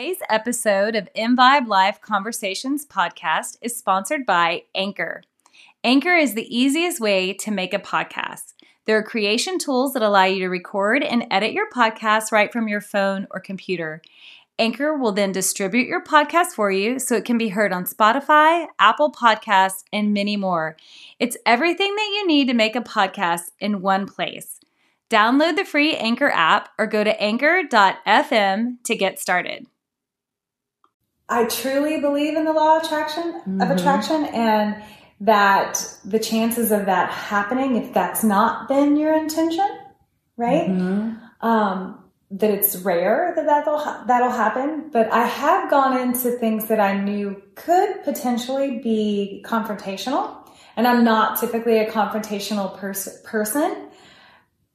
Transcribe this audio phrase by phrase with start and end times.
[0.00, 5.20] Today's episode of InVibe Live Conversations podcast is sponsored by Anchor.
[5.84, 8.54] Anchor is the easiest way to make a podcast.
[8.86, 12.66] There are creation tools that allow you to record and edit your podcast right from
[12.66, 14.00] your phone or computer.
[14.58, 18.68] Anchor will then distribute your podcast for you so it can be heard on Spotify,
[18.78, 20.78] Apple Podcasts, and many more.
[21.18, 24.60] It's everything that you need to make a podcast in one place.
[25.10, 29.66] Download the free Anchor app or go to anchor.fm to get started.
[31.30, 33.60] I truly believe in the law of attraction mm-hmm.
[33.60, 34.82] of attraction and
[35.20, 39.68] that the chances of that happening if that's not been your intention,
[40.36, 40.68] right?
[40.68, 41.46] Mm-hmm.
[41.46, 41.96] Um,
[42.32, 47.00] that it's rare that that'll that'll happen, but I have gone into things that I
[47.00, 53.88] knew could potentially be confrontational, and I'm not typically a confrontational pers- person.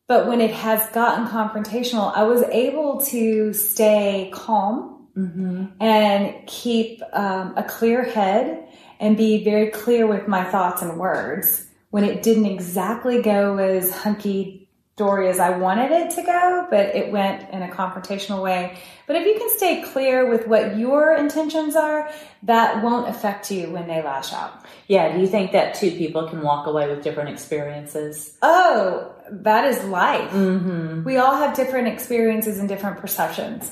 [0.07, 5.65] But when it has gotten confrontational, I was able to stay calm mm-hmm.
[5.79, 8.67] and keep um, a clear head
[8.99, 13.91] and be very clear with my thoughts and words when it didn't exactly go as
[13.91, 14.65] hunky
[14.97, 18.77] dory as I wanted it to go, but it went in a confrontational way.
[19.07, 22.09] But if you can stay clear with what your intentions are,
[22.43, 24.63] that won't affect you when they lash out.
[24.87, 25.13] Yeah.
[25.13, 28.37] Do you think that two people can walk away with different experiences?
[28.41, 30.31] Oh, that is life.
[30.31, 31.03] Mm-hmm.
[31.03, 33.69] We all have different experiences and different perceptions.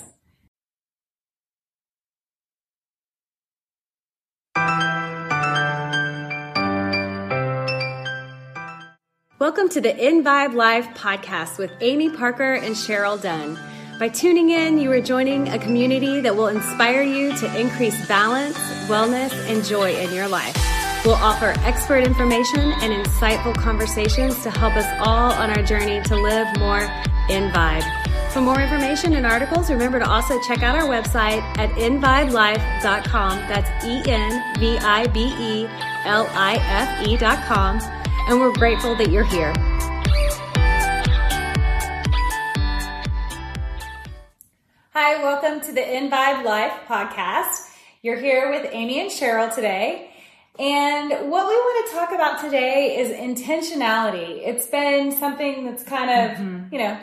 [9.43, 13.59] Welcome to the InVibe Live podcast with Amy Parker and Cheryl Dunn.
[13.99, 18.57] By tuning in, you are joining a community that will inspire you to increase balance,
[18.87, 20.55] wellness, and joy in your life.
[21.03, 26.15] We'll offer expert information and insightful conversations to help us all on our journey to
[26.15, 26.83] live more
[27.29, 27.83] in vibe.
[28.31, 33.39] For more information and articles, remember to also check out our website at envibelife.com.
[33.49, 35.65] That's E N V I B E
[36.05, 39.53] L I F E.com and we're grateful that you're here.
[44.91, 47.69] Hi, welcome to the InVibe Life podcast.
[48.01, 50.11] You're here with Amy and Cheryl today.
[50.57, 54.47] And what we want to talk about today is intentionality.
[54.47, 56.73] It's been something that's kind of, mm-hmm.
[56.73, 56.99] you know,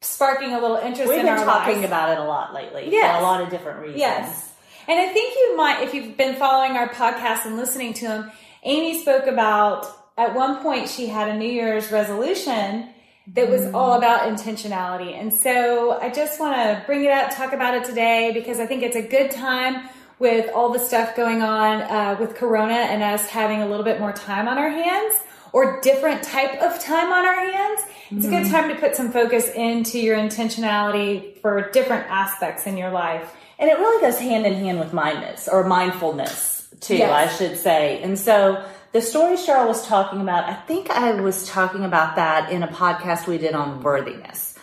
[0.00, 1.86] sparking a little interest We've in been talking lives.
[1.86, 3.16] about it a lot lately yes.
[3.16, 4.00] for a lot of different reasons.
[4.00, 4.52] Yes.
[4.86, 8.30] And I think you might, if you've been following our podcast and listening to them,
[8.62, 9.86] Amy spoke about
[10.16, 12.88] at one point she had a New Year's resolution
[13.34, 13.74] that was mm.
[13.74, 15.12] all about intentionality.
[15.12, 18.66] And so I just want to bring it up, talk about it today because I
[18.66, 19.88] think it's a good time
[20.18, 24.00] with all the stuff going on uh, with Corona and us having a little bit
[24.00, 25.14] more time on our hands
[25.52, 27.80] or different type of time on our hands.
[28.10, 28.18] It's mm-hmm.
[28.18, 28.52] a good mm-hmm.
[28.52, 33.34] time to put some focus into your intentionality for different aspects in your life.
[33.58, 37.32] And it really goes hand in hand with mindness or mindfulness too, yes.
[37.32, 38.02] I should say.
[38.02, 42.50] And so the story Cheryl was talking about, I think I was talking about that
[42.50, 44.54] in a podcast we did on worthiness.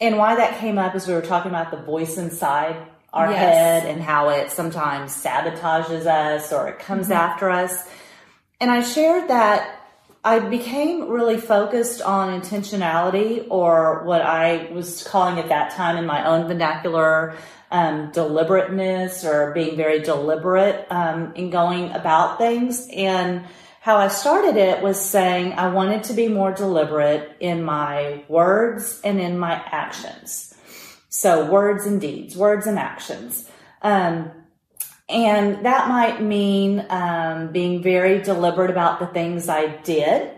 [0.00, 2.76] And why that came up is we were talking about the voice inside
[3.12, 3.38] our yes.
[3.38, 7.14] head and how it sometimes sabotages us or it comes mm-hmm.
[7.14, 7.88] after us.
[8.60, 9.75] And I shared that
[10.26, 16.04] I became really focused on intentionality or what I was calling at that time in
[16.04, 17.36] my own vernacular
[17.70, 22.88] um, deliberateness or being very deliberate um, in going about things.
[22.92, 23.44] And
[23.80, 29.00] how I started it was saying I wanted to be more deliberate in my words
[29.04, 30.52] and in my actions.
[31.08, 33.48] So words and deeds, words and actions.
[33.80, 34.32] Um,
[35.08, 40.32] and that might mean um, being very deliberate about the things I did,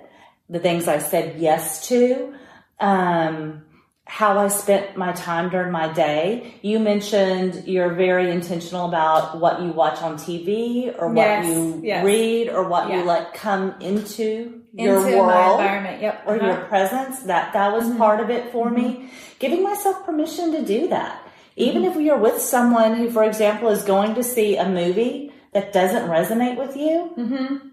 [0.51, 2.34] the things I said yes to,
[2.78, 3.65] um,
[4.05, 6.55] how I spent my time during my day.
[6.62, 11.81] You mentioned you're very intentional about what you watch on TV or what yes, you
[11.84, 12.05] yes.
[12.05, 12.99] read or what yeah.
[12.99, 16.03] you let come into, into your world environment.
[16.03, 16.23] Yep.
[16.27, 16.47] Or uh-huh.
[16.47, 17.21] your presence.
[17.21, 17.99] That that was mm-hmm.
[17.99, 18.77] part of it for mm-hmm.
[18.77, 19.11] me.
[19.39, 21.28] Giving myself permission to do that.
[21.59, 21.99] Even mm-hmm.
[21.99, 26.09] if you're with someone who, for example, is going to see a movie that doesn't
[26.09, 27.69] resonate with you, mm-hmm.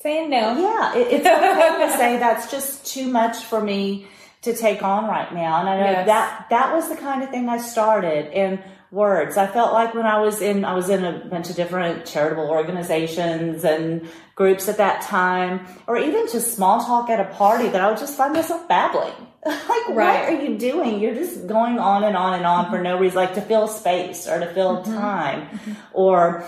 [0.00, 0.58] saying no.
[0.58, 4.08] Yeah, it, it's okay to say that's just too much for me
[4.42, 5.60] to take on right now.
[5.60, 6.06] And I know yes.
[6.06, 9.36] that that was the kind of thing I started in words.
[9.36, 12.48] I felt like when I was in, I was in a bunch of different charitable
[12.48, 17.80] organizations and groups at that time, or even just small talk at a party that
[17.80, 19.27] I would just find myself babbling.
[19.68, 20.30] like, right.
[20.30, 21.00] what are you doing?
[21.00, 22.74] You're just going on and on and on mm-hmm.
[22.74, 24.94] for no reason, like to fill space or to fill mm-hmm.
[24.94, 25.72] time mm-hmm.
[25.92, 26.46] or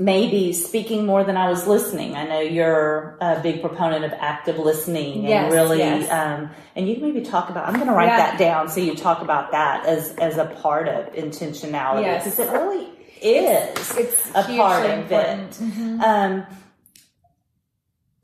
[0.00, 2.14] maybe speaking more than I was listening.
[2.14, 6.10] I know you're a big proponent of active listening and Yes, really, yes.
[6.10, 8.16] um, and you can maybe talk about, I'm going to write Yeah.
[8.18, 8.68] that down.
[8.68, 12.02] So you talk about that as, as a part of intentionality.
[12.02, 12.38] Yes.
[12.38, 12.88] It really
[13.20, 15.58] is It's a part of important.
[15.60, 16.00] it.
[16.00, 16.46] Um,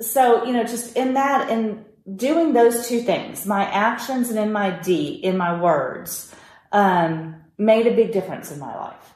[0.00, 4.52] so, you know, just in that and doing those two things, my actions and in
[4.52, 6.34] my deed, in my words,
[6.72, 9.14] um, made a big difference in my life.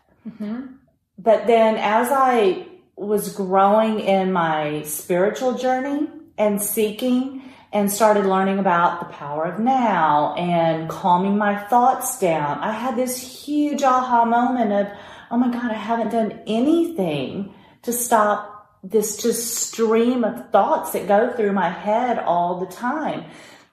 [1.19, 7.43] But then as I was growing in my spiritual journey and seeking
[7.73, 12.97] and started learning about the power of now and calming my thoughts down, I had
[12.97, 14.87] this huge aha moment of,
[15.31, 17.53] oh my God, I haven't done anything
[17.83, 23.25] to stop this just stream of thoughts that go through my head all the time.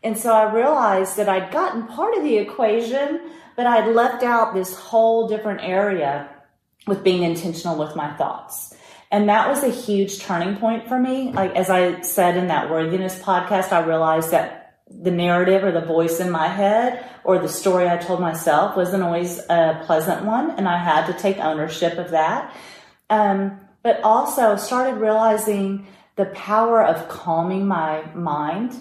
[0.04, 3.22] And so I realized that I'd gotten part of the equation,
[3.56, 6.30] but I'd left out this whole different area
[6.88, 8.76] with being intentional with my thoughts.
[9.12, 11.32] And that was a huge turning point for me.
[11.32, 15.82] Like, as I said in that worthiness podcast, I realized that the narrative or the
[15.82, 20.52] voice in my head or the story I told myself wasn't always a pleasant one.
[20.52, 22.56] And I had to take ownership of that.
[23.10, 25.86] Um, but also started realizing
[26.16, 28.74] the power of calming my mind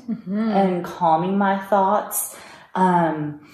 [0.56, 2.34] and calming my thoughts.
[2.74, 3.46] Um,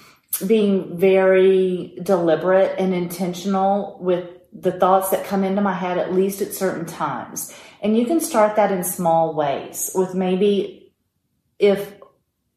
[0.47, 6.41] being very deliberate and intentional with the thoughts that come into my head at least
[6.41, 7.53] at certain times.
[7.81, 10.93] And you can start that in small ways with maybe
[11.59, 11.95] if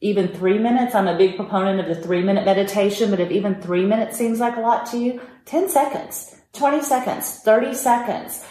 [0.00, 3.60] even three minutes, I'm a big proponent of the three minute meditation, but if even
[3.60, 8.44] three minutes seems like a lot to you, 10 seconds, 20 seconds, 30 seconds,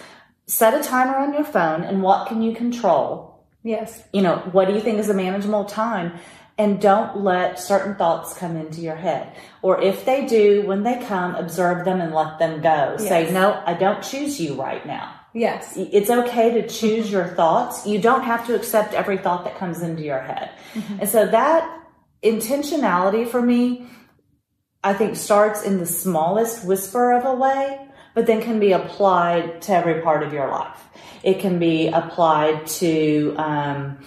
[0.54, 3.34] set a timer on your phone and what can you control?
[3.64, 4.04] Yes.
[4.12, 6.20] you know, what do you think is a manageable time?
[6.58, 9.34] And don't let certain thoughts come into your head.
[9.62, 12.98] Or if they do, when they come, observe them and let them go.
[12.98, 15.16] Say, no, I don't choose you right now.
[15.34, 15.74] Yes.
[15.76, 16.68] It's okay to mm-hmm.
[16.68, 17.88] choose your thoughts.
[17.88, 20.52] You don't have to accept every thought that comes into your head.
[20.76, 21.00] Mm-hmm.
[21.00, 21.84] And so that
[22.22, 23.88] intentionality for me,
[24.84, 29.62] I think starts in the smallest whisper of a way, but then can be applied
[29.64, 30.84] to every part of your life.
[31.24, 34.06] It can be applied to um,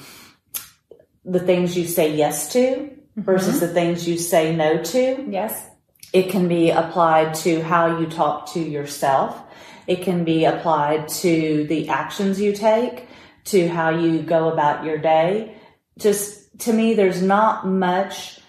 [1.25, 5.27] the things you say yes to versus the things you say no to.
[5.29, 5.69] Yes.
[6.13, 9.43] It can be applied to how you talk to yourself.
[9.87, 13.07] It can be applied to the actions you take,
[13.47, 15.57] to how you go about your day.
[15.99, 18.41] Just to me, there's not much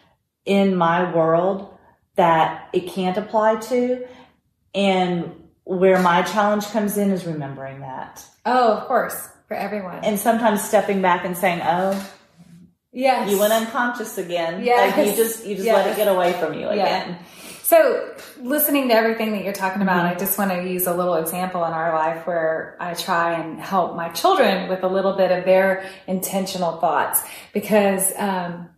[0.45, 1.73] in my world
[2.15, 4.07] that it can't apply to.
[4.73, 8.25] And where my challenge comes in is remembering that.
[8.45, 10.03] Oh, of course, for everyone.
[10.03, 12.09] And sometimes stepping back and saying, oh,
[12.93, 13.29] yes.
[13.29, 14.63] you went unconscious again.
[14.63, 14.95] Yes.
[14.95, 16.73] Like you just, you just let it get away from you Yeah.
[16.73, 17.19] again.
[17.63, 20.15] So, listening to everything that you're talking about, Mm-hmm.
[20.15, 23.59] I just want to use a little example in our life where I try and
[23.59, 27.21] help my children with a little bit of their intentional thoughts
[27.53, 28.69] because um,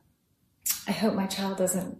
[0.87, 1.99] I hope my child doesn't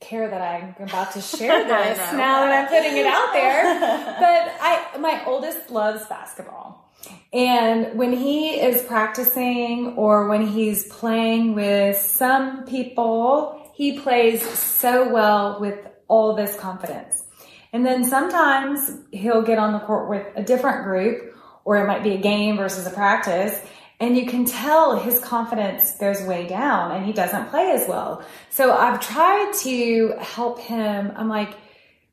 [0.00, 3.80] care that I'm about to share this now that I'm putting it out there.
[4.20, 6.92] but I, my oldest loves basketball.
[7.32, 15.12] And when he is practicing or when he's playing with some people, he plays so
[15.12, 17.24] well with all this confidence.
[17.72, 22.04] And then sometimes he'll get on the court with a different group, or it might
[22.04, 23.60] be a game versus a practice.
[24.00, 28.24] And you can tell his confidence goes way down and he doesn't play as well.
[28.50, 31.12] So I've tried to help him.
[31.16, 31.56] I'm like,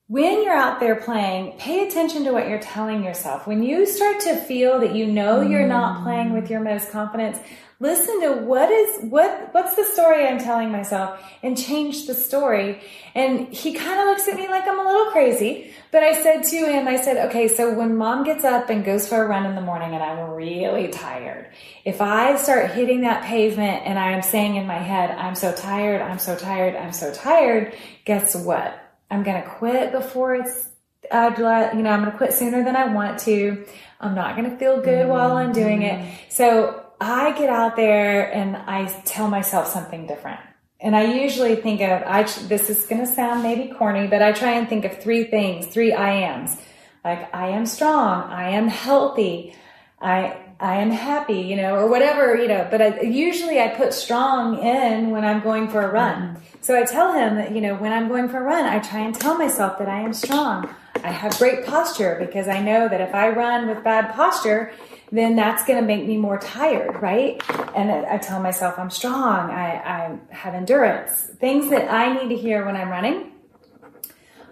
[0.08, 3.48] when you're out there playing, pay attention to what you're telling yourself.
[3.48, 7.40] When you start to feel that you know you're not playing with your most confidence,
[7.82, 12.80] listen to what is what what's the story I'm telling myself and change the story.
[13.16, 16.44] And he kind of looks at me like I'm a little crazy, but I said
[16.44, 19.48] to him, I said, "Okay, so when mom gets up and goes for a run
[19.48, 21.48] in the morning and I'm really tired,
[21.84, 26.04] if I start hitting that pavement and I'm saying in my head, I'm so tired,
[26.04, 28.78] I'm so tired, I'm so tired, guess what?
[29.10, 30.70] I'm going to quit before it's,
[31.10, 33.66] uh, you know, I'm going to quit sooner than I want to.
[34.00, 36.18] I'm not going to feel good while I'm doing it.
[36.30, 40.40] So I get out there and I tell myself something different.
[40.80, 44.32] And I usually think of, I, this is going to sound maybe corny, but I
[44.32, 46.58] try and think of three things, three I ams.
[47.04, 48.30] Like I am strong.
[48.30, 49.56] I am healthy.
[50.00, 53.94] I, I am happy, you know, or whatever, you know, but I, usually I put
[53.94, 56.22] strong in when I'm going for a run.
[56.22, 56.44] Mm-hmm.
[56.62, 59.00] So I tell him that, you know, when I'm going for a run, I try
[59.00, 60.70] and tell myself that I am strong.
[61.04, 64.72] I have great posture because I know that if I run with bad posture,
[65.12, 67.42] then that's going to make me more tired, right?
[67.76, 69.50] And I tell myself I'm strong.
[69.50, 73.32] I, I have endurance, things that I need to hear when I'm running.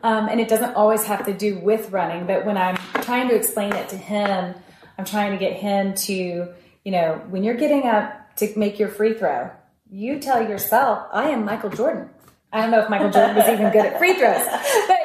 [0.03, 3.35] Um, and it doesn't always have to do with running, but when I'm trying to
[3.35, 4.55] explain it to him,
[4.97, 8.89] I'm trying to get him to, you know, when you're getting up to make your
[8.89, 9.51] free throw,
[9.89, 12.09] you tell yourself, I am Michael Jordan.
[12.51, 14.45] I don't know if Michael Jordan was even good at free throws,
[14.87, 14.97] but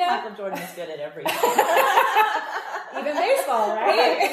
[0.00, 1.32] know, Michael Jordan is good at everything.
[2.98, 4.28] even baseball, right?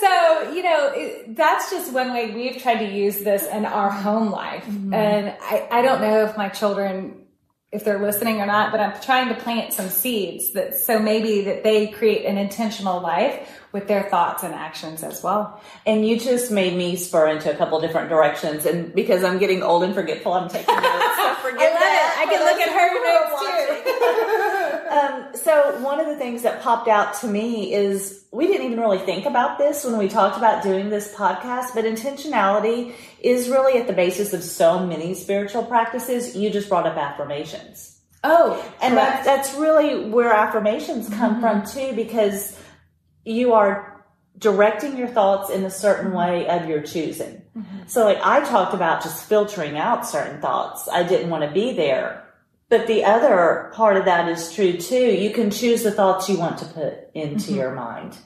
[0.00, 3.90] so, you know, it, that's just one way we've tried to use this in our
[3.90, 4.64] home life.
[4.64, 4.94] Mm-hmm.
[4.94, 7.26] And I, I don't know if my children,
[7.70, 11.42] if they're listening or not, but I'm trying to plant some seeds that so maybe
[11.42, 15.60] that they create an intentional life with their thoughts and actions as well.
[15.86, 18.66] And you just made me spur into a couple different directions.
[18.66, 21.16] And because I'm getting old and forgetful, I'm taking notes.
[21.16, 22.16] So forget I that.
[22.16, 22.28] it.
[22.28, 24.58] I can look at her notes too.
[24.92, 28.78] Um, so one of the things that popped out to me is we didn't even
[28.78, 33.80] really think about this when we talked about doing this podcast, but intentionality is really
[33.80, 36.36] at the basis of so many spiritual practices.
[36.36, 38.00] You just brought up affirmations.
[38.22, 42.56] Oh, And that, that's really where affirmations come from too, because
[43.24, 44.04] you are
[44.38, 46.16] directing your thoughts in a certain mm-hmm.
[46.16, 47.42] way of your choosing.
[47.56, 47.86] Mm-hmm.
[47.86, 50.88] So like I talked about just filtering out certain thoughts.
[50.88, 52.18] I didn't want to be there.
[52.68, 55.12] But the other part of that is true too.
[55.12, 57.54] You can choose the thoughts you want to put into mm-hmm.
[57.54, 58.16] your mind.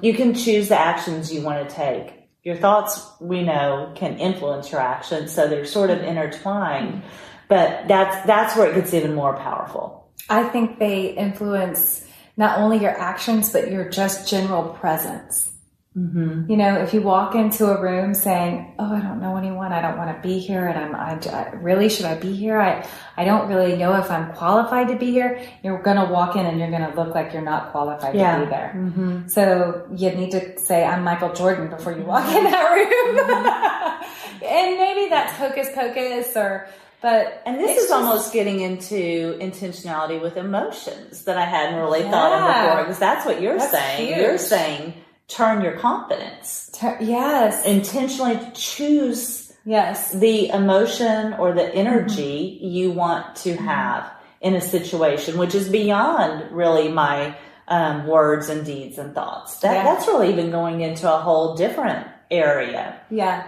[0.00, 2.14] You can choose the actions you want to take.
[2.42, 7.02] Your thoughts, we know, can influence your actions, so they're sort of intertwined.
[7.48, 10.10] But that's that's where it gets even more powerful.
[10.30, 12.07] I think they influence
[12.38, 15.50] not only your actions, but your just general presence.
[15.96, 16.48] Mm-hmm.
[16.48, 19.72] You know, if you walk into a room saying, "Oh, I don't know anyone.
[19.72, 22.60] I don't want to be here, and I'm, I, I really should I be here?
[22.60, 26.46] I, I don't really know if I'm qualified to be here." You're gonna walk in
[26.46, 28.38] and you're gonna look like you're not qualified Yeah.
[28.38, 28.72] to be there.
[28.76, 29.28] Mm-hmm.
[29.28, 33.16] So you need to say, "I'm Michael Jordan" before you walk in that room.
[33.18, 34.44] Mm-hmm.
[34.44, 36.68] and maybe that's hocus pocus, or
[37.00, 41.78] but And this it's is just- almost getting into intentionality with emotions that I hadn't
[41.80, 44.06] really thought of before because that's what you're That's saying.
[44.08, 44.18] huge.
[44.18, 44.94] You're saying
[45.28, 46.70] turn your confidence.
[46.72, 50.12] ter- yes, Intentionally choose yes.
[50.12, 52.66] the emotion or the energy Mm-hmm.
[52.66, 57.34] you want to have in a situation, which is beyond really my
[57.70, 59.58] um, words and deeds and thoughts.
[59.58, 59.82] That, Yeah.
[59.84, 62.98] That's really even going into a whole different area.
[63.10, 63.42] Yeah.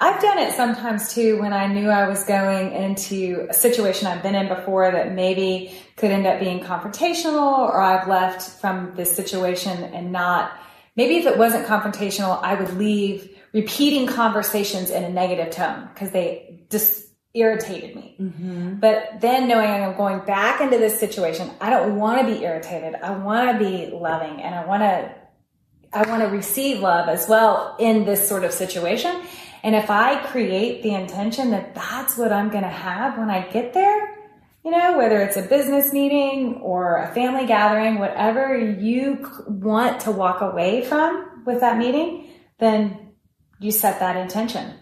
[0.00, 4.22] I've done it sometimes too when I knew I was going into a situation I've
[4.22, 9.14] been in before that maybe could end up being confrontational or I've left from this
[9.14, 10.52] situation and not,
[10.96, 16.12] maybe if it wasn't confrontational, I would leave repeating conversations in a negative tone because
[16.12, 18.16] they just irritated me.
[18.18, 18.74] Mm-hmm.
[18.76, 22.94] But then knowing I'm going back into this situation, I don't want to be irritated.
[22.94, 25.14] I want to be loving and I want to
[25.92, 29.22] I want to receive love as well in this sort of situation.
[29.62, 33.46] And if I create the intention that that's what I'm going to have when I
[33.48, 34.16] get there,
[34.64, 40.10] you know, whether it's a business meeting or a family gathering, whatever you want to
[40.10, 43.12] walk away from with that meeting, then
[43.58, 44.74] you set that intention.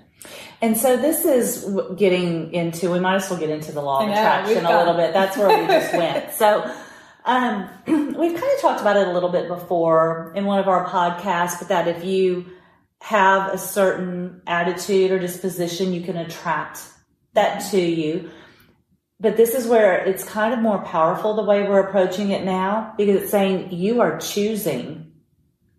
[0.60, 1.64] And so this is
[1.96, 5.12] getting into, we might as well get into the law of attraction a little bit.
[5.12, 6.32] That's where we just went.
[6.32, 6.74] So,
[7.24, 10.86] um, we've kind of talked about it a little bit before in one of our
[10.86, 12.46] podcasts, but that if you
[13.00, 16.82] have a certain attitude or disposition, you can attract
[17.34, 18.30] that to you.
[19.20, 22.94] But this is where it's kind of more powerful the way we're approaching it now
[22.96, 25.12] because it's saying you are choosing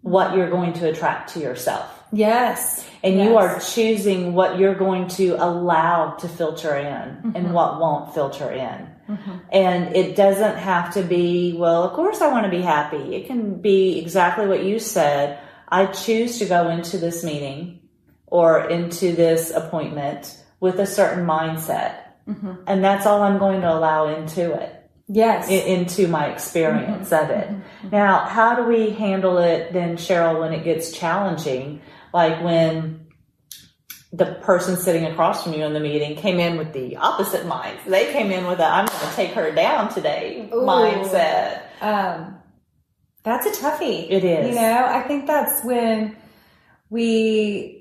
[0.02, 2.88] what you're going to attract to yourself Yes.
[3.04, 7.54] and you are choosing what you're going to allow to filter in and mm-hmm.
[7.54, 8.90] what won't filter in.
[9.08, 9.38] Mm-hmm.
[9.52, 13.16] And it doesn't have to be, well, of course I want to be happy.
[13.16, 15.40] It can be exactly what you said.
[15.70, 17.82] I choose to go into this meeting
[18.28, 21.96] or into this appointment with a certain mindset.
[22.28, 22.54] Mm-hmm.
[22.68, 24.76] And that's all I'm going to allow into it
[25.08, 25.50] Yes.
[25.50, 27.48] into my experience of it.
[27.48, 27.62] Mm-hmm.
[27.62, 27.90] Mm-hmm.
[27.90, 31.82] Now, how do we handle it then, Cheryl, when it gets challenging?
[32.14, 33.08] Like when
[34.12, 37.82] the person sitting across from you in the meeting came in with the opposite minds.
[37.86, 40.58] They came in with a I'm going to take her down today Ooh.
[40.58, 41.62] mindset.
[41.82, 42.39] Um,
[43.30, 44.08] that's a toughie.
[44.10, 44.50] It is.
[44.50, 46.16] You know, I think that's when
[46.90, 47.76] we.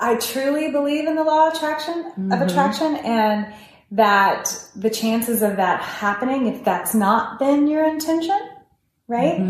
[0.00, 3.52] I truly believe in the law of attraction of attraction, and
[3.90, 4.44] that
[4.76, 8.38] the chances of that happening, if that's not been your intention,
[9.08, 9.40] right?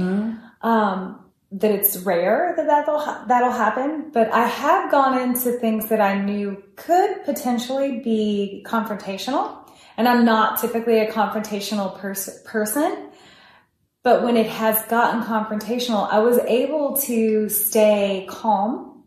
[0.62, 4.11] Um, that it's rare that that'll ha- that'll happen.
[4.12, 9.68] But I have gone into things that I knew could potentially be confrontational,
[9.99, 13.08] and I'm not typically a confrontational pers- person.
[14.09, 19.03] But when it has gotten confrontational, I was able to stay calm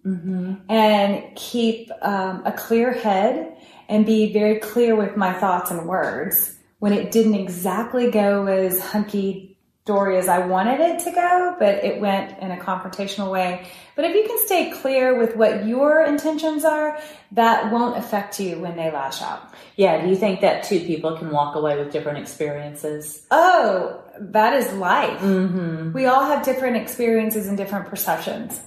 [0.70, 3.58] and keep um, a clear head
[3.90, 6.56] and be very clear with my thoughts and words.
[6.78, 9.51] When it didn't exactly go as hunky
[9.84, 13.68] story as I wanted it to go, but it went in a confrontational way.
[13.96, 17.00] But if you can stay clear with what your intentions are,
[17.32, 19.54] that won't affect you when they lash out.
[19.76, 20.02] Yeah.
[20.02, 23.26] Do you think that two people can walk away with different experiences?
[23.32, 25.20] Oh, that is life.
[25.20, 25.94] Mm-hmm.
[25.94, 28.62] We all have different experiences and different perceptions.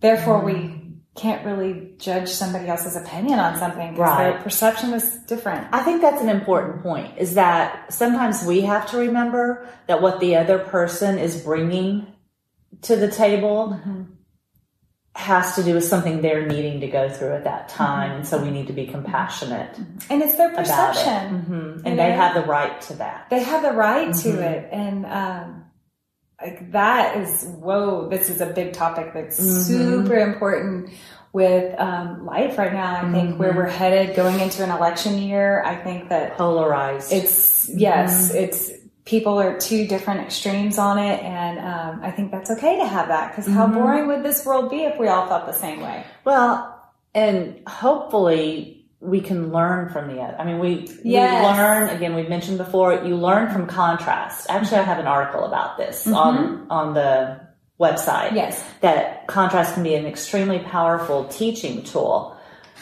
[0.00, 0.81] Therefore, we
[1.14, 4.32] can't really judge somebody else's opinion on something because Right.
[4.32, 5.66] their perception is different.
[5.72, 10.20] I think that's an important point is that sometimes we have to remember that what
[10.20, 12.06] the other person is bringing
[12.82, 13.78] to the table
[15.14, 18.12] has to do with something they're needing to go through at that time.
[18.12, 19.78] And so we need to be compassionate
[20.08, 20.56] And it's their it.
[20.56, 21.40] perception.
[21.42, 22.16] hmm You And they know?
[22.16, 23.26] have the right to that.
[23.28, 24.70] They have the right to it.
[24.72, 25.61] And, um,
[26.42, 29.62] like that is, whoa, this is a big topic that's Mhm.
[29.64, 30.90] super important
[31.32, 32.96] with, um, life right now.
[33.02, 33.56] I think where Mhm.
[33.56, 37.12] we're headed going into an election year, I think that Polarized.
[37.12, 38.70] it's, yes, it's,
[39.04, 41.22] people are two different extremes on it.
[41.22, 43.74] And, um, I think that's okay to have that because how Mhm.
[43.74, 46.04] boring would this world be if we all felt the same way?
[46.24, 46.68] Well,
[47.14, 50.36] and hopefully we can learn from the other.
[50.38, 51.42] I mean, we, Yes.
[51.42, 54.46] we learn, again, we've mentioned before, you learn from contrast.
[54.48, 57.40] Actually, I have an article about this on, on the
[57.80, 58.32] website.
[58.32, 58.62] Yes.
[58.80, 62.36] That contrast can be an extremely powerful teaching tool.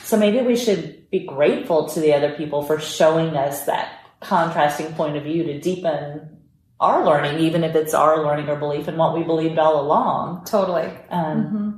[0.05, 4.93] So maybe we should be grateful to the other people for showing us that contrasting
[4.95, 6.37] point of view to deepen
[6.81, 10.45] our learning, even if it's our learning or belief in what we believed all along.
[10.45, 10.91] Totally.
[11.09, 11.70] Um, hmm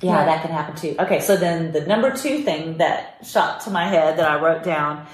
[0.00, 0.94] yeah, that can happen too.
[0.98, 4.62] Okay, so then the number two thing that shot to my head that I wrote
[4.62, 5.06] down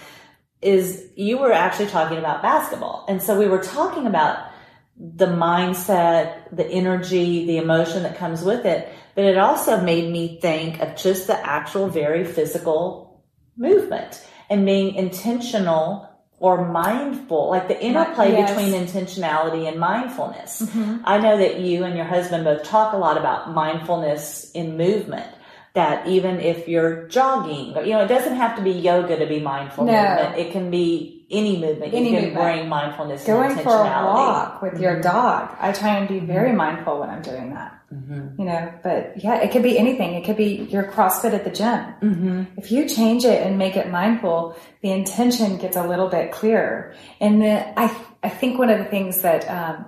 [0.61, 3.05] is you were actually talking about basketball.
[3.09, 4.51] And so we were talking about
[4.97, 8.89] the mindset, the energy, the emotion that comes with it.
[9.15, 13.25] But it also made me think of just the actual very physical
[13.57, 16.09] movement and being intentional
[16.43, 18.51] or mindful, like the interplay Yes.
[18.51, 20.69] between intentionality and mindfulness.
[20.73, 24.77] hmm I know that you and your husband both talk a lot about mindfulness in
[24.77, 25.27] movement.
[25.75, 29.41] That even if you're jogging, you know, it doesn't have to be yoga to be
[29.41, 29.93] mindful No.
[29.93, 30.37] movement.
[30.37, 31.95] It can be any movement.
[31.95, 32.45] Any you can movement.
[32.45, 35.57] bring mindfulness Going and for a walk with your dog.
[35.59, 37.79] I try and be very mindful when I'm doing that.
[37.91, 38.39] Mhm.
[38.39, 40.13] You know, but yeah, it could be anything.
[40.15, 41.81] It could be your CrossFit at the gym.
[42.03, 42.47] Mhm.
[42.59, 46.93] If you change it and make it mindful, the intention gets a little bit clearer.
[47.19, 47.91] And the, I,
[48.23, 49.87] I think one of the things that, um,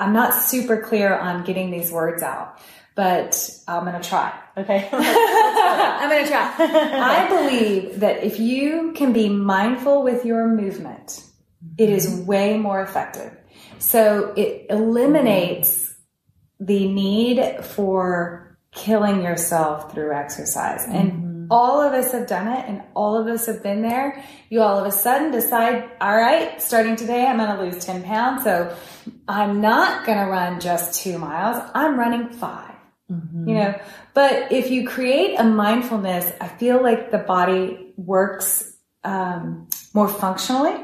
[0.00, 2.58] I'm not super clear on getting these words out,
[2.98, 4.36] but I'm going to try.
[4.56, 4.88] Okay.
[4.92, 6.52] I'm going to try.
[6.58, 11.22] I believe that if you can be mindful with your movement,
[11.76, 12.26] it is mm-hmm.
[12.26, 13.36] way more effective.
[13.78, 16.64] So it eliminates mm-hmm.
[16.64, 20.84] the need for killing yourself through exercise.
[20.84, 21.46] And mm-hmm.
[21.52, 24.24] all of us have done it and all of us have been there.
[24.50, 28.02] You all of a sudden decide, all right, starting today, I'm going to lose 10
[28.02, 28.42] pounds.
[28.42, 28.76] So
[29.28, 31.62] I'm not going to run just two miles.
[31.76, 32.74] I'm running five
[33.48, 33.80] you know
[34.12, 40.74] but if you create a mindfulness i feel like the body works um, more functionally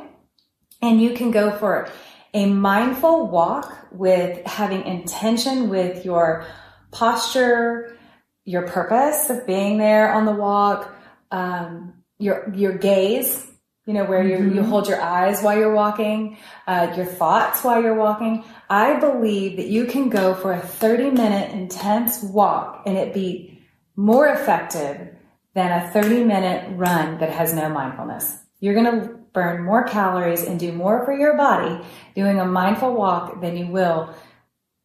[0.81, 1.89] and you can go for
[2.33, 6.47] a mindful walk with having intention with your
[6.91, 7.97] posture
[8.45, 10.95] your purpose of being there on the walk
[11.31, 13.54] um, your your gaze
[13.87, 17.83] you know where you, you hold your eyes while you're walking uh, your thoughts while
[17.83, 18.45] you're walking.
[18.71, 23.63] I believe that you can go for a 30 minute intense walk and it be
[23.97, 25.15] more effective
[25.55, 28.39] than a 30 minute run that has no mindfulness.
[28.61, 32.95] You're going to burn more calories and do more for your body doing a mindful
[32.95, 34.15] walk than you will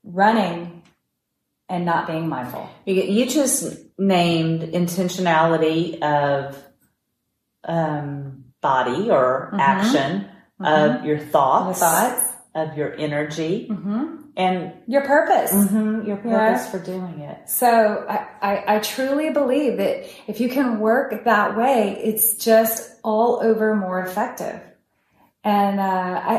[0.03, 0.83] running
[1.69, 2.69] and not being mindful.
[2.85, 6.62] You, you just named intentionality of
[7.63, 9.59] um, body or Mhm.
[9.59, 10.25] action,
[10.59, 16.45] of your your thoughts, thoughts of your energy, hmm and your purpose mhm, your Yeah.
[16.45, 17.49] purpose for doing it.
[17.49, 22.91] So I, I, I truly believe that if you can work that way, it's just
[23.03, 24.61] all over more effective.
[25.43, 25.83] And uh,
[26.23, 26.35] I,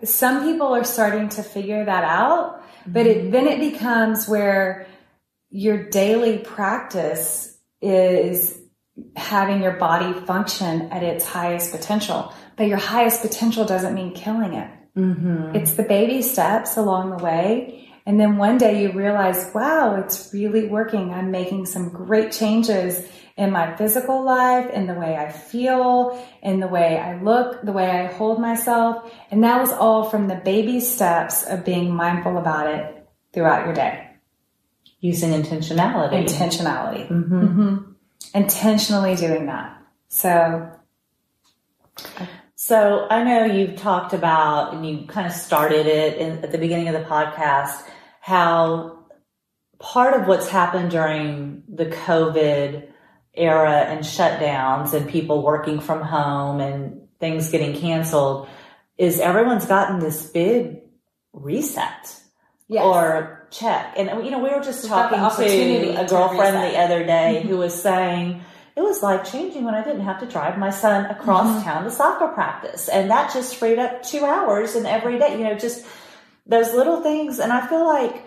[0.00, 4.86] I, some people are starting to figure that out, but it, then it becomes where
[5.50, 8.61] your daily practice is
[9.16, 12.32] having your body function at its highest potential.
[12.56, 14.70] But your highest potential doesn't mean killing it.
[14.96, 15.56] Mm-hmm.
[15.56, 17.88] It's the baby steps along the way.
[18.04, 21.14] And then one day you realize, wow, it's really working.
[21.14, 26.60] I'm making some great changes in my physical life, in the way I feel, in
[26.60, 29.10] the way I look, the way I hold myself.
[29.30, 33.74] And that was all from the baby steps of being mindful about it throughout your
[33.74, 34.10] day.
[35.00, 36.26] Using intentionality.
[36.26, 37.08] Intentionality.
[37.08, 37.52] Mhm.
[37.52, 37.91] hmm
[38.34, 39.82] Intentionally doing that.
[40.08, 40.70] So
[42.54, 46.58] So I know you've talked about, and you kind of started it in, at the
[46.58, 47.82] beginning of the podcast,
[48.20, 49.00] how
[49.80, 52.88] part of what's happened during the COVID
[53.34, 58.48] era and shutdowns and people working from home and things getting canceled
[58.96, 60.82] is everyone's gotten this big
[61.32, 62.16] reset
[62.68, 62.84] yes.
[62.84, 63.94] or check.
[63.96, 67.48] And you know, we were just talking to a girlfriend to the other day mm-hmm.
[67.48, 68.42] who was saying,
[68.74, 71.64] it was life changing when I didn't have to drive my son across mm-hmm.
[71.64, 72.88] town to soccer practice.
[72.88, 75.84] And that just freed up two hours in every day, you know, just
[76.46, 77.38] those little things.
[77.38, 78.24] And I feel like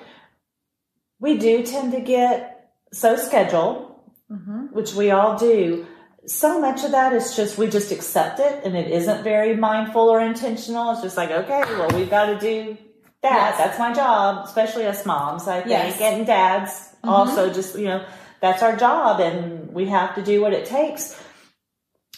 [1.20, 3.96] we do tend to get so scheduled,
[4.32, 4.68] mm-hmm.
[4.68, 5.88] which we all do.
[6.28, 10.10] So much of that is just, we just accept it and it isn't very mindful
[10.10, 10.92] or intentional.
[10.92, 12.78] It's just like, okay, well, we've got to do
[13.26, 13.56] that.
[13.56, 13.58] Yes.
[13.58, 16.02] That's my job, especially us moms, I think, yes.
[16.02, 17.10] and dads mm-hmm.
[17.10, 18.06] also just, you know,
[18.42, 21.22] that's our job and we have to do what it takes.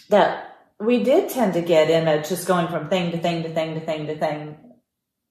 [0.09, 3.53] That we did tend to get in a just going from thing to thing to
[3.53, 4.57] thing to thing to thing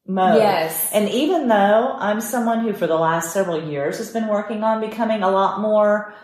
[0.06, 0.36] mode.
[0.36, 0.90] Yes.
[0.92, 4.80] And even though I'm someone who for the last several years has been working on
[4.80, 6.14] becoming a lot more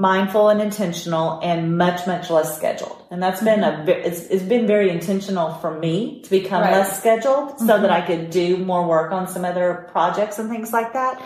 [0.00, 3.04] mindful and intentional and much, much less scheduled.
[3.10, 3.88] And that's been mm-hmm.
[3.88, 6.72] a, it's, it's been very intentional for me to become right.
[6.72, 7.82] less scheduled so mm-hmm.
[7.82, 11.22] that I could do more work on some other projects and things like that.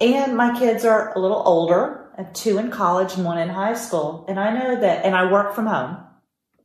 [0.00, 2.00] And my kids are a little older
[2.32, 4.24] two in college and one in high school.
[4.28, 5.98] And I know that, and I work from home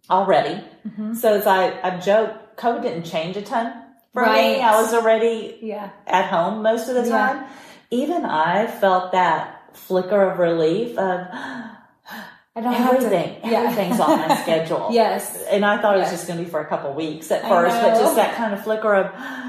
[0.09, 0.63] already.
[0.88, 1.15] Mm-hmm.
[1.15, 3.73] So as i i joke COVID didn't change a ton
[4.13, 4.57] for right.
[4.57, 4.61] me.
[4.61, 5.89] I was already yeah.
[6.05, 7.38] at home most of the time.
[7.38, 7.49] Yeah.
[7.91, 13.59] Even I felt that flicker of relief of, I don't everything, to, yeah.
[13.61, 14.89] everything's on my schedule.
[14.91, 15.43] yes.
[15.49, 16.07] And I thought yes.
[16.07, 18.35] it was just going to be for a couple weeks at first, but just that
[18.35, 19.11] kind of flicker of,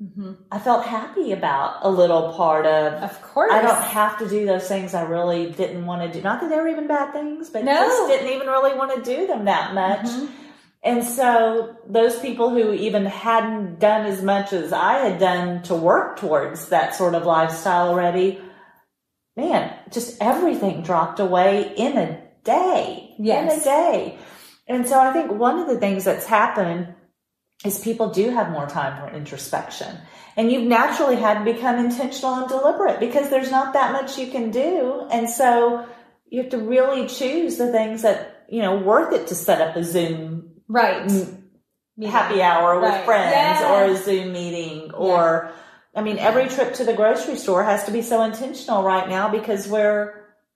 [0.00, 0.34] Mm-hmm.
[0.52, 3.02] I felt happy about a little part of.
[3.02, 6.22] Of course, I don't have to do those things I really didn't want to do.
[6.22, 7.74] Not that they were even bad things, but no.
[7.74, 10.06] just didn't even really want to do them that much.
[10.06, 10.26] Mm-hmm.
[10.84, 15.74] And so those people who even hadn't done as much as I had done to
[15.74, 18.40] work towards that sort of lifestyle already,
[19.38, 23.14] man, just everything dropped away in a day.
[23.18, 23.54] Yes.
[23.54, 24.18] In a day.
[24.66, 26.94] And so I think one of the things that's happened
[27.64, 29.96] is people do have more time for introspection.
[30.36, 34.26] And you've naturally had to become intentional and deliberate because there's not that much you
[34.26, 35.08] can do.
[35.10, 35.86] And so
[36.28, 39.76] you have to really choose the things that, you know, worth it to set up
[39.76, 41.10] a Zoom right
[42.06, 43.04] happy hour with right.
[43.04, 43.64] friends yes.
[43.64, 45.52] or a Zoom meeting or yeah.
[45.98, 49.28] I mean every trip to the grocery store has to be so intentional right now
[49.28, 50.14] because we're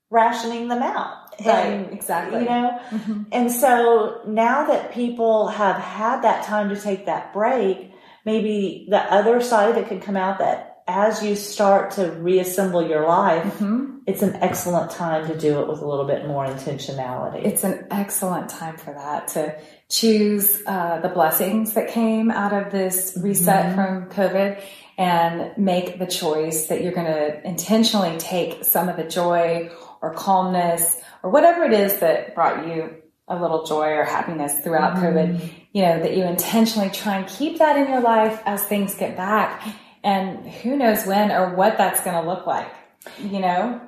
[0.08, 1.18] rationing them out.
[1.44, 2.40] Right, and, exactly.
[2.40, 2.80] You know?
[2.90, 3.22] Mm-hmm.
[3.32, 7.90] And so now that people have had that time to take that break,
[8.24, 12.86] maybe the other side of it can come out that as you start to reassemble
[12.86, 13.98] your life, mm-hmm.
[14.06, 17.44] it's an excellent time to do it with a little bit more intentionality.
[17.44, 19.56] It's an excellent time for that to
[19.88, 23.74] choose uh, the blessings that came out of this reset mm-hmm.
[23.74, 24.62] from COVID
[24.98, 30.14] and make the choice that you're going to intentionally take some of the joy or
[30.14, 35.04] calmness or whatever it is that brought you a little joy or happiness throughout mm-hmm.
[35.04, 38.94] COVID, you know, that you intentionally try and keep that in your life as things
[38.94, 39.66] get back.
[40.04, 42.72] And who knows when or what that's going to look like,
[43.20, 43.80] you know?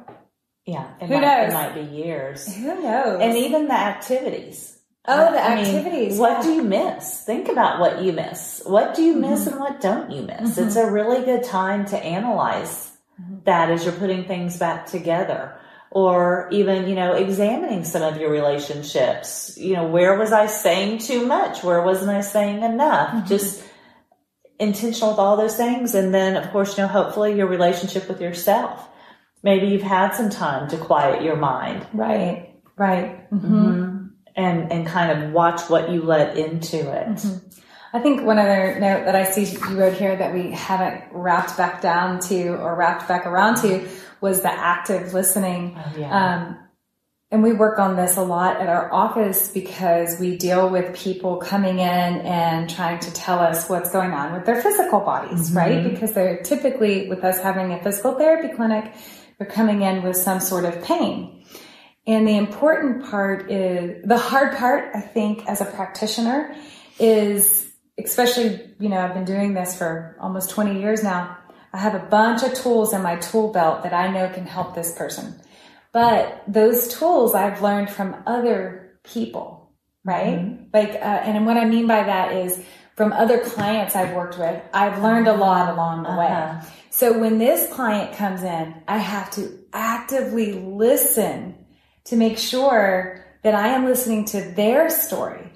[0.64, 0.88] Yeah.
[1.00, 1.50] It who might, knows?
[1.50, 2.54] It might be years.
[2.56, 3.20] Who knows?
[3.20, 4.73] And even the activities.
[5.06, 6.12] Oh, the I activities.
[6.12, 6.42] Mean, what yeah.
[6.42, 7.20] do you miss?
[7.24, 8.62] Think about what you miss.
[8.64, 9.50] What do you miss mm-hmm.
[9.50, 10.52] and what don't you miss?
[10.52, 10.66] Mm-hmm.
[10.66, 12.90] It's a really good time to analyze
[13.20, 13.36] mm-hmm.
[13.44, 15.58] that as you're putting things back together
[15.90, 19.58] or even, you know, examining some of your relationships.
[19.58, 21.62] You know, where was I saying too much?
[21.62, 23.10] Where wasn't I saying enough?
[23.10, 23.28] Mm-hmm.
[23.28, 23.62] Just
[24.58, 25.94] intentional with all those things.
[25.94, 28.88] And then, of course, you know, hopefully your relationship with yourself.
[29.42, 31.86] Maybe you've had some time to quiet your mind.
[31.92, 32.54] Right.
[32.76, 33.30] Right.
[34.36, 37.06] And, and kind of watch what you let into it.
[37.06, 37.60] Mm-hmm.
[37.92, 41.56] I think one other note that I see you wrote here that we haven't wrapped
[41.56, 43.88] back down to or wrapped back around to
[44.20, 45.78] was the active listening.
[45.78, 46.10] Oh, yeah.
[46.10, 46.58] um,
[47.30, 51.36] and we work on this a lot at our office because we deal with people
[51.36, 51.86] coming in
[52.20, 55.56] and trying to tell us what's going on with their physical bodies, mm-hmm.
[55.56, 55.84] right?
[55.88, 58.92] Because they're typically, with us having a physical therapy clinic,
[59.38, 61.43] they're coming in with some sort of pain.
[62.06, 66.54] And the important part is, the hard part, I think, as a practitioner
[66.98, 71.38] is, especially, you know, I've been doing this for almost 20 years now,
[71.72, 74.74] I have a bunch of tools in my tool belt that I know can help
[74.74, 75.40] this person.
[75.92, 79.72] But those tools I've learned from other people,
[80.04, 80.38] right?
[80.38, 80.64] Mm-hmm.
[80.72, 82.62] Like, uh, and what I mean by that is
[82.96, 86.60] from other clients I've worked with, I've learned a lot along the uh-huh.
[86.60, 86.68] way.
[86.90, 91.63] So when this client comes in, I have to actively listen
[92.06, 95.52] to make sure that I am listening to their story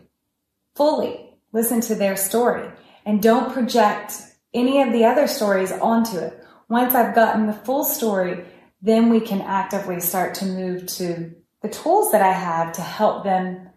[0.74, 1.24] fully.
[1.52, 2.70] Listen to their story
[3.04, 4.14] and don't project
[4.52, 6.44] any of the other stories onto it.
[6.68, 8.44] Once I've gotten the full story,
[8.82, 13.24] then we can actively start to move to the tools that I have to help
[13.24, 13.70] them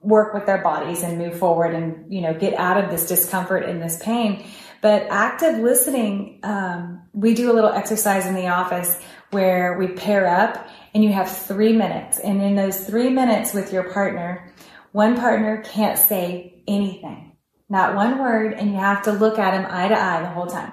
[0.00, 3.64] work with their bodies and move forward and, you know, get out of this discomfort
[3.64, 4.46] and this pain.
[4.80, 8.98] But active listening, um, we do a little exercise in the office
[9.30, 12.18] where we pair up and you have three minutes.
[12.18, 14.52] And in those three minutes with your partner,
[14.92, 17.32] one partner can't say anything,
[17.68, 20.46] not one word, and you have to look at him eye to eye the whole
[20.46, 20.72] time.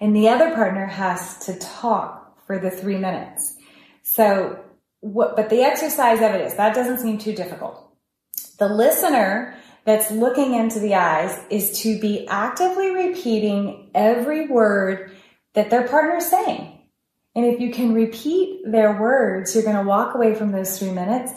[0.00, 3.56] And the other partner has to talk for the three minutes.
[4.02, 4.64] So
[5.00, 7.86] what, but the exercise of it is that doesn't seem too difficult.
[8.58, 15.12] The listener that's looking into the eyes is to be actively repeating every word
[15.54, 16.79] that their partner's saying.
[17.34, 20.90] And if you can repeat their words, you're going to walk away from those three
[20.90, 21.32] minutes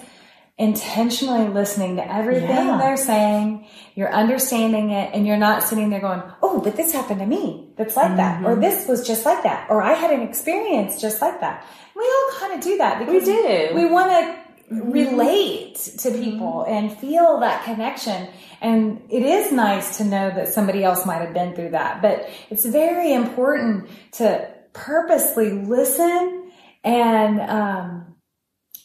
[0.58, 2.78] intentionally listening to everything yeah.
[2.78, 3.68] they're saying.
[3.96, 7.70] You're understanding it and you're not sitting there going, Oh, but this happened to me.
[7.76, 8.18] That's like mm-hmm.
[8.18, 8.44] that.
[8.44, 8.62] Or mm-hmm.
[8.62, 9.70] this was just like that.
[9.70, 11.66] Or I had an experience just like that.
[11.96, 13.70] We all kind of do that because we do.
[13.74, 14.44] We want to
[14.82, 18.28] relate to people and feel that connection.
[18.62, 22.30] And it is nice to know that somebody else might have been through that, but
[22.50, 26.52] it's very important to purposely listen
[26.84, 28.16] and um,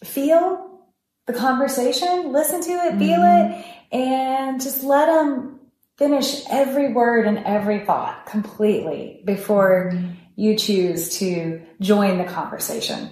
[0.05, 0.81] feel
[1.27, 3.53] the conversation, listen to it, feel mm-hmm.
[3.53, 5.61] it, and just let them
[5.97, 10.13] finish every word and every thought completely before mm-hmm.
[10.37, 13.11] you choose to join the conversation.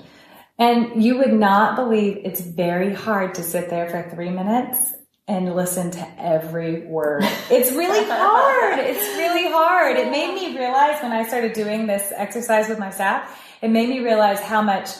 [0.58, 4.95] And you would not believe it's very hard to sit there for three minutes
[5.28, 7.24] and listen to every word.
[7.50, 8.78] It's really hard.
[8.78, 9.96] It's really hard.
[9.96, 13.88] It made me realize when I started doing this exercise with my staff, it made
[13.88, 14.90] me realize how much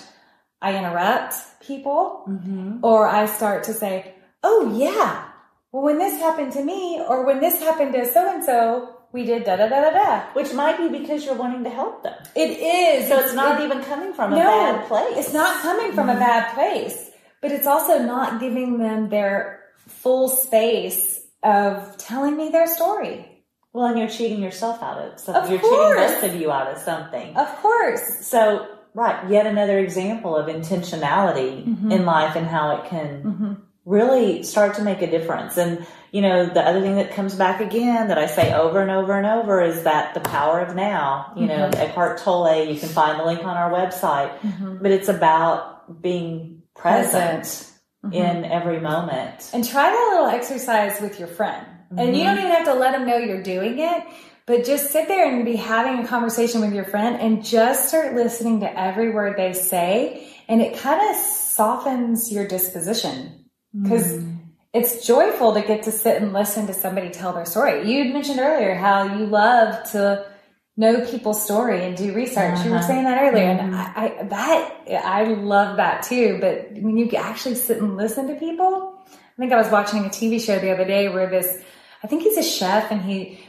[0.61, 2.79] I interrupt people mm-hmm.
[2.83, 5.29] or I start to say, Oh yeah.
[5.73, 9.25] Well, when this happened to me or when this happened to so and so, we
[9.25, 10.21] did da da da da da.
[10.33, 12.17] Which might be because you're wanting to help them.
[12.35, 13.09] It is.
[13.09, 15.17] So it's, it's not it, even coming from a bad place.
[15.17, 16.17] It's not coming from mm-hmm.
[16.17, 17.11] a bad place,
[17.41, 23.45] but it's also not giving them their full space of telling me their story.
[23.73, 25.45] Well, and you're cheating yourself out of something.
[25.45, 25.99] Of you're course.
[25.99, 27.37] cheating most of you out of something.
[27.37, 28.27] Of course.
[28.27, 31.93] So, right, yet another example of intentionality mm-hmm.
[31.93, 33.53] in life and how it can mm-hmm.
[33.85, 35.59] really start to make a difference.
[35.59, 35.87] And
[36.17, 39.13] you know, the other thing that comes back again that I say over and over
[39.13, 41.49] and over is that the power of now, you mm-hmm.
[41.49, 44.79] know, Eckhart Tolle, you can find the link on our website, mm-hmm.
[44.81, 47.73] but it's about being present, present.
[48.07, 48.15] Mm-hmm.
[48.15, 49.51] in every moment.
[49.53, 51.67] And try that little exercise with your friend.
[51.97, 52.47] And you don't mm-hmm.
[52.47, 54.03] even have to let them know you're doing it,
[54.47, 58.15] but just sit there and be having a conversation with your friend and just start
[58.15, 60.33] listening to every word they say.
[60.49, 64.37] And it kind of softens your disposition because mm
[64.77, 67.91] it's joyful to get to sit and listen to somebody tell their story.
[67.91, 70.27] You mentioned earlier how you love to
[70.77, 72.55] know people's story and do research.
[72.55, 72.65] Uh-huh.
[72.65, 72.87] You were uh-huh.
[72.87, 73.75] saying that earlier, mm-hmm.
[73.75, 76.39] and I, I, that I love that too.
[76.41, 80.09] But when you actually sit and listen to people, I think I was watching a
[80.09, 81.63] TV show the other day where this,
[82.03, 83.41] I think he's a chef and he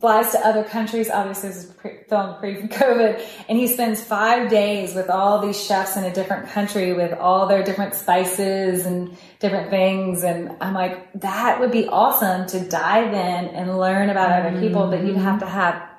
[0.00, 1.10] flies to other countries.
[1.10, 5.96] Obviously, this is pre- filmed pre-COVID, and he spends five days with all these chefs
[5.96, 10.22] in a different country with all their different spices and different things.
[10.22, 14.88] And I'm like, that would be awesome to dive in and learn about other people,
[14.88, 15.93] but you'd have to have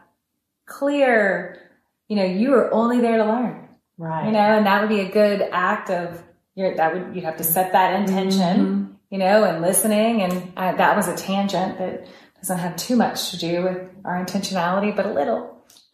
[0.65, 1.59] clear,
[2.07, 4.25] you know, you are only there to learn, right?
[4.25, 6.21] You know, and that would be a good act of
[6.55, 6.75] your.
[6.75, 8.57] That would you'd have to set that intention.
[8.59, 8.91] Mm-hmm.
[9.11, 12.07] You know, and listening, and uh, that was a tangent that
[12.41, 15.63] doesn't have too much to do with our intentionality, but a little.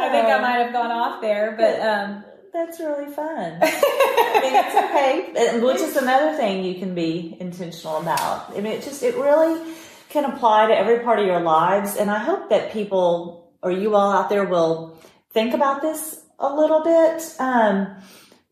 [0.00, 3.58] I think I might have gone off there, but um, that's really fun.
[3.62, 8.50] I mean, it's okay, which is another thing you can be intentional about.
[8.56, 9.74] I mean, it just it really
[10.10, 13.94] can apply to every part of your lives, and I hope that people or you
[13.94, 14.98] all out there will
[15.30, 17.34] think about this a little bit.
[17.38, 17.96] Um,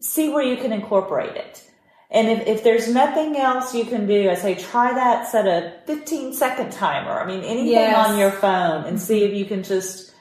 [0.01, 1.63] see where you can incorporate it.
[2.11, 5.81] And if, if there's nothing else you can do, I say try that, set a
[5.87, 7.11] 15 second timer.
[7.11, 8.09] I mean, anything yes.
[8.09, 10.15] on your phone and see if you can just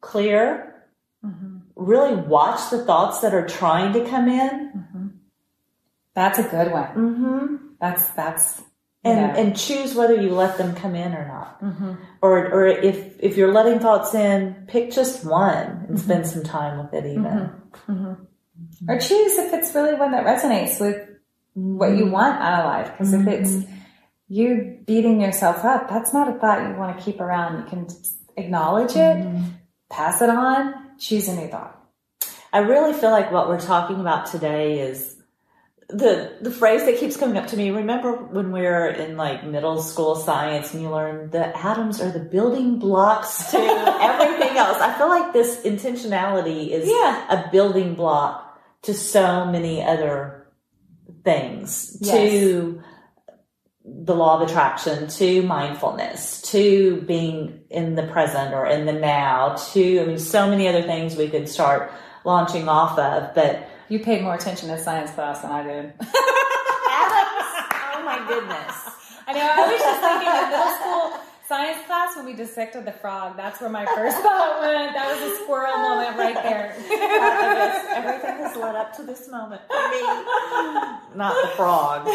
[0.00, 0.84] clear,
[1.24, 1.58] mm-hmm.
[1.76, 4.72] really watch the thoughts that are trying to come in.
[4.76, 5.06] Mm-hmm.
[6.14, 6.88] That's a good one.
[6.88, 7.56] Mm-hmm.
[7.80, 8.62] That's, that's,
[9.04, 9.36] and, yeah.
[9.36, 11.60] and choose whether you let them come in or not.
[11.60, 11.94] Mm-hmm.
[12.20, 16.32] Or, or if, if you're letting thoughts in, pick just one and spend mm-hmm.
[16.32, 17.50] some time with it even.
[17.88, 18.12] Mm-hmm.
[18.88, 21.08] Or choose if it's really one that resonates with
[21.54, 22.12] what you mm-hmm.
[22.12, 22.92] want out of life.
[22.92, 23.28] Because mm-hmm.
[23.28, 23.74] if it's mm-hmm.
[24.28, 27.58] you beating yourself up, that's not a thought you want to keep around.
[27.58, 27.88] You can
[28.36, 29.48] acknowledge it, mm-hmm.
[29.90, 31.78] pass it on, choose a new thought.
[32.52, 35.11] I really feel like what we're talking about today is
[35.92, 37.70] the the phrase that keeps coming up to me.
[37.70, 42.10] Remember when we were in like middle school science and you learned that atoms are
[42.10, 43.58] the building blocks to
[44.00, 44.78] everything else.
[44.78, 47.26] I feel like this intentionality is Yeah.
[47.46, 50.46] a building block to so many other
[51.24, 51.96] things.
[52.00, 52.14] Yes.
[52.30, 52.82] To
[53.84, 59.56] the law of attraction, to mindfulness, to being in the present or in the now,
[59.72, 61.92] to I mean so many other things we could start
[62.24, 65.84] launching off of, but You paid more attention to science class than I did.
[65.84, 66.12] Atoms.
[67.94, 68.76] Oh my goodness.
[69.26, 69.40] I know.
[69.40, 73.36] I was just thinking of middle school science class when we dissected the frog.
[73.36, 74.94] That's where my first thought went.
[74.94, 76.74] That was a squirrel moment right there.
[77.94, 80.02] Everything has led up to this moment for me.
[81.14, 82.06] Not the frog.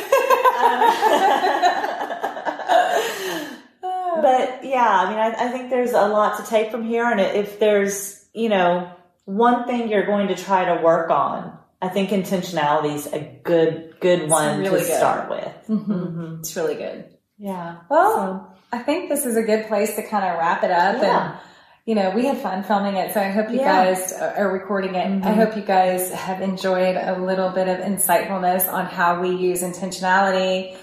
[4.22, 7.06] but yeah, I mean, I, I think there's a lot to take from here.
[7.06, 8.92] And if there's, you know,
[9.28, 13.96] one thing you're going to try to work on, I think intentionality is a good,
[14.00, 14.98] good one really to good.
[14.98, 15.54] start with.
[15.68, 16.40] Mhm.
[16.40, 17.10] It's really good.
[17.38, 17.76] Yeah.
[17.90, 21.02] Well, I think this is a good place to kind of wrap it up.
[21.02, 21.26] Yeah.
[21.32, 21.40] And,
[21.86, 23.86] you know, we had fun filming it, so I hope you Yeah.
[23.86, 25.06] guys are recording it.
[25.08, 25.26] Mhm.
[25.26, 29.62] I hope you guys have enjoyed a little bit of insightfulness on how we use
[29.62, 30.74] intentionality,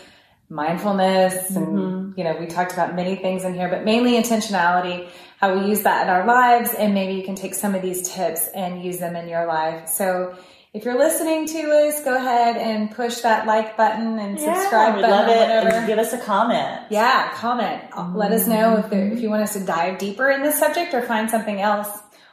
[0.50, 5.58] mindfulness, and, you know, we talked about many things in here, but mainly intentionality, how
[5.58, 8.48] we use that in our lives, and maybe you can take some of these tips
[8.54, 9.88] and use them in your life.
[9.88, 10.36] So,
[10.72, 15.02] if you're listening to us, go ahead and push that like button and subscribe we
[15.02, 15.72] button love it.
[15.72, 16.86] And give us a comment.
[16.90, 17.80] Yeah, comment.
[18.16, 20.92] Let us know if there, if you want us to dive deeper in this subject
[20.92, 21.88] or find something else.